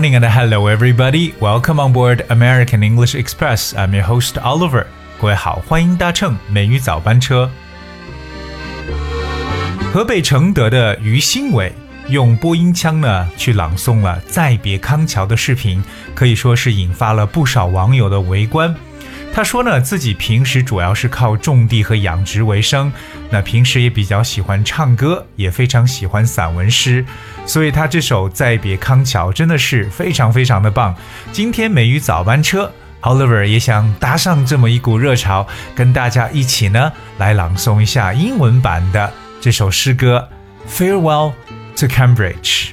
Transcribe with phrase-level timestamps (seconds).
[0.00, 1.34] Morning and hello everybody.
[1.40, 3.74] Welcome on board American English Express.
[3.74, 4.86] I'm your host Oliver.
[5.20, 7.50] 各位好，欢迎搭乘美语早班车。
[9.92, 11.74] 河北承德的于新伟
[12.08, 15.84] 用播音腔呢去朗诵了《再别康桥》的视频，
[16.14, 18.74] 可以说是引发了不少网友的围观。
[19.32, 22.92] 他说呢，自己平时主要是靠种地和养殖为生，
[23.30, 27.04] 那平时也比较喜欢唱歌，也非常喜欢散文诗，
[27.46, 30.94] 所以他这首《再别康桥》真的是非常非常的棒。
[31.32, 32.70] 今天美语早班车
[33.02, 39.10] ，Oliver 也想搭上这么一股热潮，跟大家一起呢来朗诵一下英文版的
[39.40, 40.28] 这首诗歌
[40.70, 41.32] 《Farewell
[41.76, 42.70] to Cambridge》。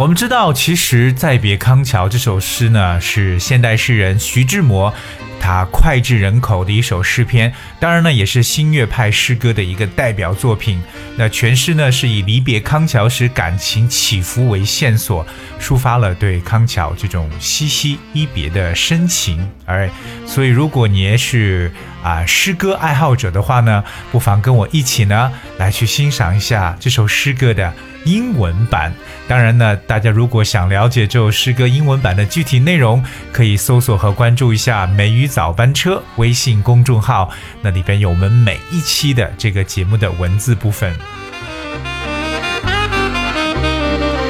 [0.00, 4.92] 我们知道，其实《再别康桥》这首诗呢，是现代诗人徐志摩
[5.40, 10.82] 他脍炙人口的一首诗篇，当然呢，也是新月派诗歌的一个代表作品。
[11.16, 15.24] 那全诗呢，是以离别康桥时感情起伏为线索，
[15.60, 19.48] 抒发了对康桥这种惜惜一别的深情。
[19.64, 19.88] 而
[20.26, 21.72] 所以，如果你也是
[22.03, 27.73] 啊诗歌爱好者的话呢，不妨跟我一起呢，来去欣赏一下这首诗歌的。
[28.05, 28.93] 英文版，
[29.27, 37.29] 当然呢，大家如果想了解这首诗歌英文版的具体内容，可以搜索和关注一下“美语早班车”微信公众号，
[37.61, 40.95] 那里边有我们每一期的这个节目的文字部分。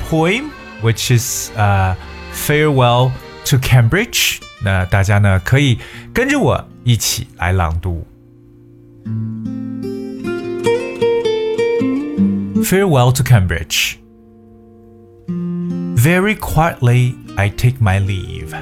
[0.09, 0.50] poem,
[0.81, 1.94] which is uh,
[2.34, 3.12] Farewell
[3.45, 4.40] to Cambridge.
[4.63, 5.78] 那大家呢可以
[6.13, 8.06] 跟着我一起来朗读。
[12.63, 13.97] Farewell to Cambridge.
[15.95, 18.53] Very quietly I take my leave,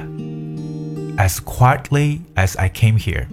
[1.18, 3.26] as quietly as I came here.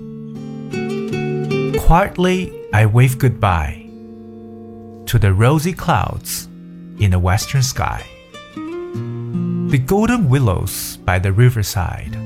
[1.78, 3.86] Quietly I wave goodbye
[5.06, 6.48] to the rosy clouds
[7.00, 8.04] in the western sky.
[8.56, 12.18] The golden willows by the riverside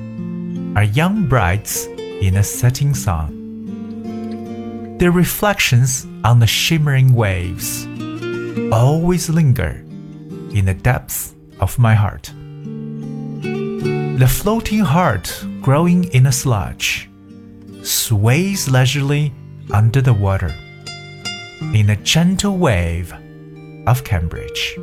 [0.75, 4.97] are young brides in a setting sun.
[4.99, 7.87] Their reflections on the shimmering waves
[8.73, 9.85] always linger
[10.55, 12.33] in the depths of my heart.
[14.19, 17.11] The floating heart growing in a sludge
[17.83, 19.33] sways leisurely
[19.73, 20.55] under the water
[21.75, 23.13] in a gentle wave
[23.87, 24.75] of Cambridge.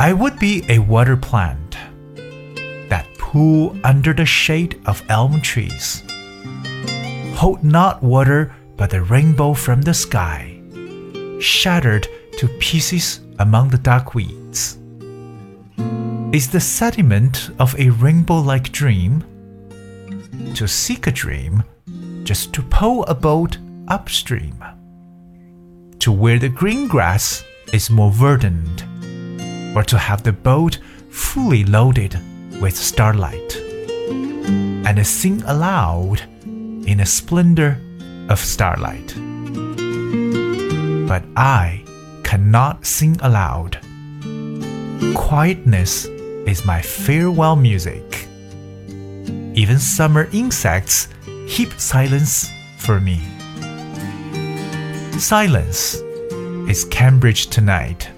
[0.00, 1.57] I would be a water plant
[3.28, 6.02] pool under the shade of elm trees.
[7.34, 10.58] Hold not water but the rainbow from the sky
[11.38, 12.08] shattered
[12.38, 14.78] to pieces among the dark weeds.
[16.32, 19.22] Is the sediment of a rainbow like dream?
[20.54, 21.62] To seek a dream,
[22.24, 23.58] just to pull a boat
[23.88, 24.56] upstream,
[25.98, 28.84] to where the green grass is more verdant,
[29.76, 30.78] or to have the boat
[31.10, 32.18] fully loaded
[32.60, 33.56] with starlight,
[34.86, 36.22] and sing aloud
[36.86, 37.80] in a splendor
[38.28, 39.14] of starlight
[41.08, 41.82] but I
[42.22, 43.78] cannot sing aloud.
[45.14, 48.28] Quietness is my farewell music.
[49.54, 51.08] Even summer insects
[51.46, 53.22] heap silence for me.
[55.18, 55.94] Silence
[56.68, 58.10] is Cambridge tonight.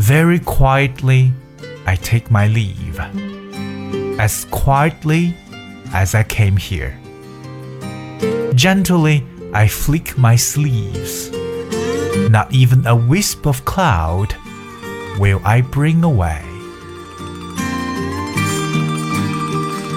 [0.00, 1.32] Very quietly,
[1.85, 2.99] I take my leave.
[4.17, 5.33] As quietly
[5.93, 6.93] as I came here.
[8.55, 11.31] Gently, I flick my sleeves.
[12.29, 14.35] Not even a wisp of cloud
[15.19, 16.41] will I bring away.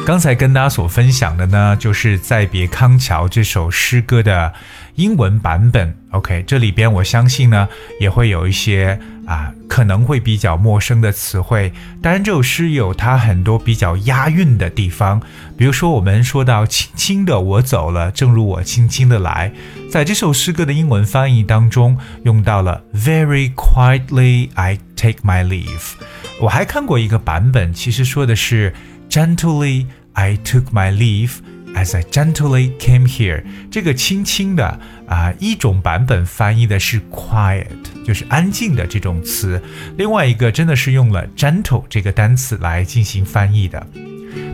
[0.05, 4.55] 刚才跟大家所分享的呢，就是《再别康桥》这首诗歌的
[4.95, 5.95] 英文版本。
[6.13, 7.69] OK，这里边我相信呢，
[8.01, 11.74] 也会有一些啊， 可能会比较陌生的词汇。
[12.00, 15.20] 当然，这首诗有它很多比较押韵的地方。
[15.58, 19.52] 比如说，我们说到“轻轻的我走了，正如我轻轻的来”，
[19.90, 25.94] 在这首诗歌的英文翻译当中，用到了 “Very quietly I take my leave”。
[26.40, 28.76] 我还看过一个版本，其实说的是。
[29.10, 31.34] Gently, I took my leave
[31.76, 33.44] as I gently came here。
[33.72, 37.66] 这个轻轻的啊，一种版本翻译的是 quiet，
[38.06, 39.60] 就是安静的这种词；
[39.98, 43.86] 另外一个真的是用了 gentle 这个单词来进行翻译的。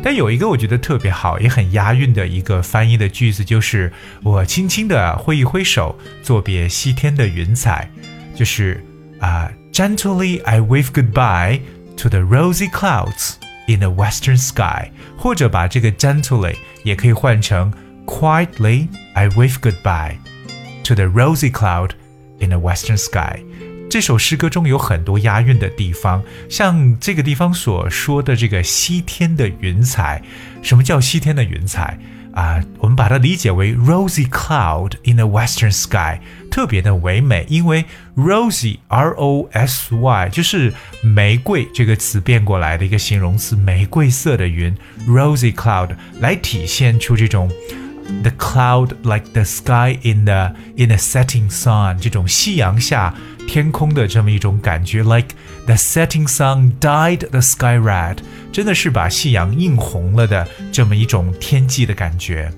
[0.04, 3.92] 但有一个我觉得特别好，也很押韵的一个翻译的句子，就是
[4.24, 7.90] 我轻轻的挥一挥手，作别西天的云彩，
[8.36, 8.84] 就是
[9.20, 11.62] 啊，Gently I wave goodbye
[11.98, 13.36] to the rosy clouds
[13.70, 17.72] in the western sky，或者把这个 gently 也可以换成
[18.06, 20.16] Quietly I wave goodbye
[20.84, 21.92] to the rosy cloud
[22.40, 23.40] in the western sky。
[23.88, 30.22] 这首诗歌中有很多押韵的地方，像这个地方所说的这个西天的云彩，
[30.62, 31.98] 什么叫西天的云彩
[32.39, 32.61] 啊？
[32.79, 36.21] 我们把它理解为 rosy cloud in the western sky，
[36.51, 37.85] 特别的唯美，因为
[38.17, 44.77] rosy r o s y 就是玫瑰这个词变过来的一个形容词，玫瑰色的云
[45.07, 47.51] rosy cloud 来体现出这种。
[48.23, 53.15] The cloud like the sky in the in a setting sun，这种夕阳下
[53.50, 55.30] 天空的这么一种感觉，like
[55.66, 58.18] the setting sun dyed the sky red，
[58.52, 62.52] 真的是把夕阳映红了的这么一种天际的感觉，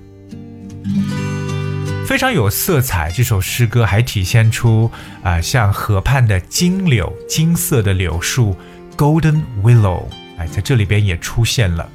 [2.06, 3.10] 非常有色彩。
[3.10, 4.90] 这首诗歌还体现出
[5.22, 8.54] 啊、像河畔的金柳，金色的柳树
[8.94, 10.04] ，golden willow，
[10.36, 11.88] 哎，在这里边也出现了。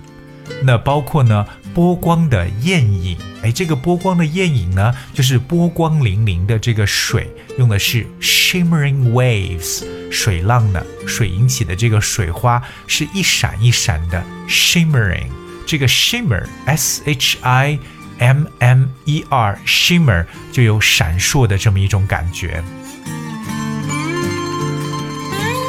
[0.63, 1.45] 那包括呢，
[1.77, 7.29] 波光的艳影，哎，这个波光的艳影呢，就是波光粼粼的这个水，
[7.59, 15.27] 用的是 shimmering waves，水浪呢，水引起的这个水花是一闪一闪的 shimmering，
[15.67, 17.77] 这个 shimmer s h i
[18.17, 22.63] m m e r shimmer 就有闪烁的这么一种感觉。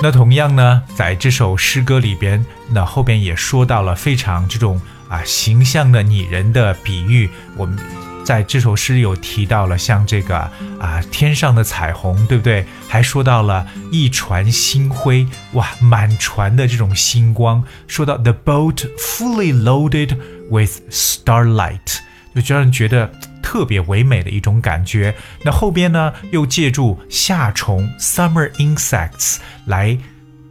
[0.02, 7.28] 那同样呢，在这首诗歌里边，那后边也说到了非常这种啊形象的拟人的比喻。
[7.56, 7.78] 我们
[8.24, 10.38] 在这首诗有提到了像这个
[10.78, 12.64] 啊天上的彩虹，对不对？
[12.88, 17.64] 还说到了一船星辉，哇，满船的这种星光。
[17.86, 20.16] 说到 the boat fully loaded
[20.50, 21.98] with starlight，
[22.34, 23.10] 就让人觉得。
[23.40, 25.14] 特别唯美的一种感觉。
[25.42, 29.96] 那后边呢，又借助夏虫 （summer insects） 来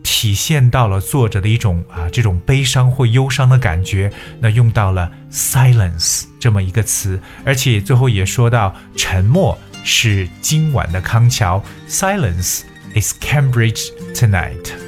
[0.09, 4.09] 体现到了作者的一种啊这种悲伤或忧伤的感觉。
[4.39, 12.61] 那用到了 silence 这么一个词，而且最后也说到沉默是今晚的康桥，silence
[12.95, 14.86] is Cambridge tonight。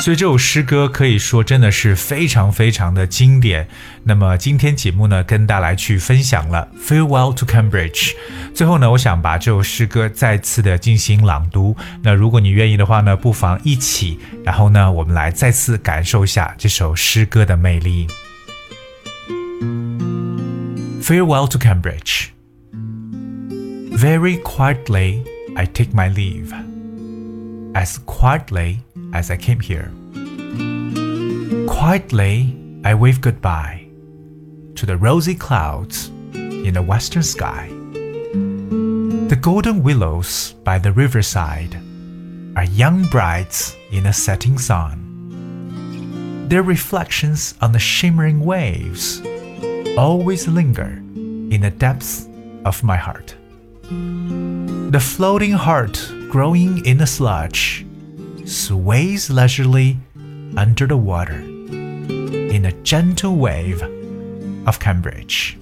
[0.02, 3.68] 所以这首诗歌可以说真的是非常非常的经典。
[4.04, 7.92] 那么今天节目呢，跟大家来去分享了《Farewell to Cambridge》。
[8.54, 11.76] 最后呢，我想把这首诗歌再次的进行朗读。
[12.02, 18.06] 那如果你愿意的话呢，不妨一起，然后呢，我们来再次感受一下这首诗歌的魅力。
[21.02, 22.28] Farewell to Cambridge.
[23.92, 25.24] Very quietly,
[25.54, 26.54] I take my leave.
[27.74, 28.78] As quietly
[29.12, 29.90] as I came here.
[31.66, 33.86] Quietly, I wave goodbye
[34.74, 37.68] to the rosy clouds in the western sky.
[39.28, 41.74] The golden willows by the riverside
[42.56, 46.46] are young brides in a setting sun.
[46.48, 49.22] Their reflections on the shimmering waves
[49.96, 52.28] always linger in the depths
[52.64, 53.36] of my heart.
[53.90, 57.86] The floating heart growing in the sludge
[58.50, 59.96] sways leisurely
[60.56, 63.80] under the water in a gentle wave
[64.66, 65.56] of Cambridge.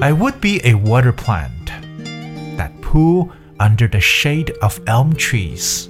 [0.00, 1.66] I would be a water plant
[2.56, 5.88] that pool under the shade of elm trees,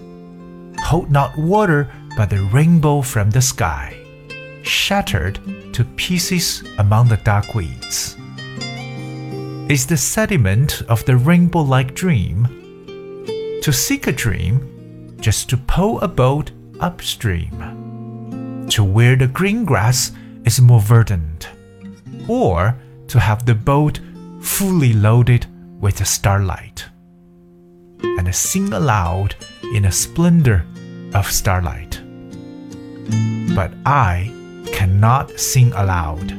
[0.80, 3.96] hold not water but the rainbow from the sky,
[4.62, 5.38] shattered
[5.74, 8.16] to pieces among the dark weeds.
[9.68, 12.61] Is the sediment of the rainbow like dream
[13.62, 16.50] to seek a dream, just to pull a boat
[16.80, 20.10] upstream, to where the green grass
[20.44, 21.48] is more verdant,
[22.26, 22.76] or
[23.06, 24.00] to have the boat
[24.40, 25.46] fully loaded
[25.80, 26.84] with the starlight,
[28.02, 29.36] and sing aloud
[29.74, 30.66] in the splendor
[31.14, 32.00] of starlight.
[33.54, 34.32] But I
[34.72, 36.34] cannot sing aloud.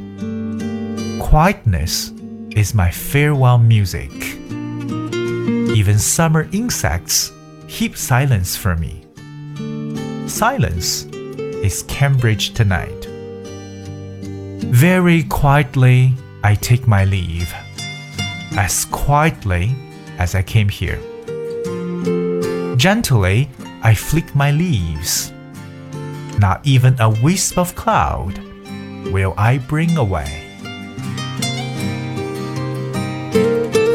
[1.22, 2.12] Quietness
[2.51, 4.12] is my farewell music.
[5.84, 7.34] Even summer insects
[7.68, 9.04] keep silence for me.
[10.30, 11.04] Silence
[11.62, 13.06] is Cambridge tonight.
[14.72, 17.54] Very quietly, I take my leave,
[18.56, 19.75] as quietly
[20.20, 21.02] as I came here.
[22.78, 23.50] Gently,
[23.82, 25.34] I flick my leaves.
[26.40, 28.40] Not even a wisp of cloud
[29.12, 30.43] will I bring away？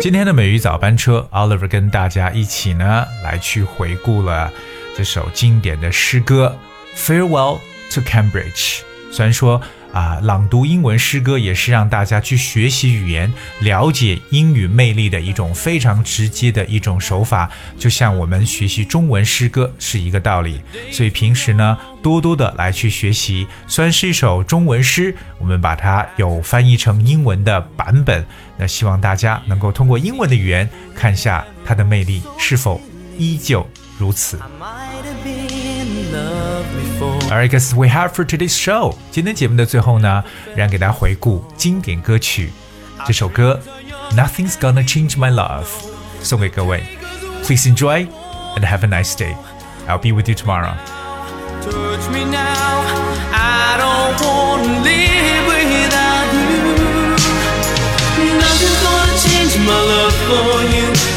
[0.08, 4.50] 今天的美语早班车，Oliver 跟大家一起呢来去回顾了
[4.96, 6.58] 这首经典的诗歌
[6.98, 7.58] 《Farewell
[7.92, 8.78] to Cambridge》。
[9.12, 9.60] 虽然说
[9.92, 20.60] 啊，朗读英文诗歌也是让大家去学习语言、了解英语魅力的一种非常直接的一种手法，就像我们学习中文诗歌是一个道理。
[20.92, 23.46] 所以平时呢，多多的来去学习。
[23.66, 28.24] 虽然是一首中文诗，我们把它有翻译成英文的版本。
[28.58, 32.80] 那希望大家能够通过英文的语言，看一下它的魅力是否
[33.16, 33.66] 依旧
[33.98, 34.38] 如此。
[37.29, 38.95] Alright, guys, we have for today's show。
[39.11, 40.23] 今天节目的最后呢，
[40.55, 42.51] 让给大家回顾经典歌曲。
[43.05, 43.59] 这首歌《
[44.15, 45.65] Nothing's Gonna Change My Love》
[46.21, 46.83] 送给各位。
[47.43, 48.07] Please enjoy
[48.55, 49.35] and have a nice day.
[49.87, 50.75] I'll be with you tomorrow.
[51.63, 52.83] Touch me now.
[53.33, 56.75] I don't wanna live without you.
[58.39, 60.93] Nothing's gonna change my love for you.
[60.93, 61.16] You